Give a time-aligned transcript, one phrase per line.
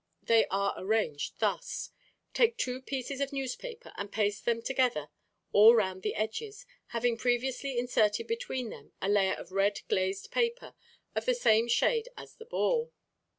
[0.23, 1.91] They are arranged thus:
[2.33, 5.09] Take two pieces of newspaper and paste them together
[5.51, 10.73] all round the edges, having previously inserted between them a layer of red glazed paper
[11.13, 12.91] of the same shade as the ball.